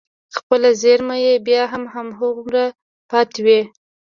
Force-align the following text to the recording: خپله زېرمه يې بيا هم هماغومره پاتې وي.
خپله 0.37 0.69
زېرمه 0.81 1.15
يې 1.25 1.33
بيا 1.47 1.61
هم 1.73 1.83
هماغومره 1.93 2.65
پاتې 3.11 3.39
وي. 3.45 3.61